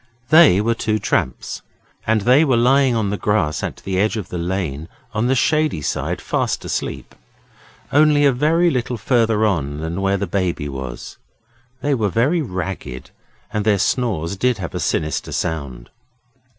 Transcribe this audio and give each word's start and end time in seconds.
They 0.31 0.59
were 0.61 0.73
two 0.73 0.97
tramps, 0.97 1.61
and 2.07 2.21
they 2.21 2.43
were 2.43 2.57
lying 2.57 2.95
on 2.95 3.11
the 3.11 3.17
grass 3.19 3.61
at 3.61 3.83
the 3.85 3.99
edge 3.99 4.17
of 4.17 4.29
the 4.29 4.39
lane 4.39 4.89
on 5.13 5.27
the 5.27 5.35
shady 5.35 5.83
side 5.83 6.19
fast 6.21 6.65
asleep, 6.65 7.13
only 7.93 8.25
a 8.25 8.31
very 8.31 8.71
little 8.71 8.97
further 8.97 9.45
on 9.45 9.77
than 9.79 10.01
where 10.01 10.17
the 10.17 10.25
Baby 10.25 10.67
was. 10.67 11.17
They 11.81 11.93
were 11.93 12.09
very 12.09 12.41
ragged, 12.41 13.11
and 13.53 13.63
their 13.63 13.77
snores 13.77 14.35
did 14.35 14.57
have 14.57 14.73
a 14.73 14.79
sinister 14.79 15.31
sound. 15.31 15.91